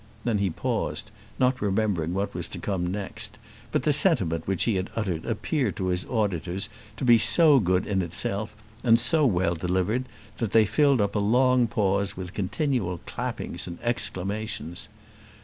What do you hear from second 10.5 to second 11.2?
they filled up a